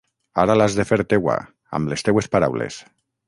[0.43, 1.35] Ara l'has de fer teua,
[1.79, 2.81] amb les teues paraules.